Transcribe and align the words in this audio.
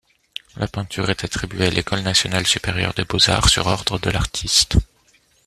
La 0.57 0.67
peinture 0.67 1.11
est 1.11 1.23
attribuée 1.23 1.67
à 1.67 1.69
l'École 1.69 1.99
nationale 1.99 2.47
supérieure 2.47 2.95
des 2.95 3.03
beaux-arts 3.05 3.49
sur 3.49 3.67
ordre 3.67 3.99
de 3.99 4.09
l'artiste. 4.09 4.77